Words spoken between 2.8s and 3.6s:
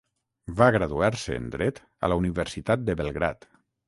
de Belgrad.